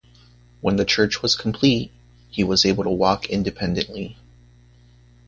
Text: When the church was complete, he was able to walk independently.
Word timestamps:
When 0.61 0.77
the 0.77 0.83
church 0.85 1.21
was 1.21 1.35
complete, 1.35 1.91
he 2.31 2.43
was 2.43 2.65
able 2.65 2.83
to 2.85 2.89
walk 2.89 3.29
independently. 3.29 4.17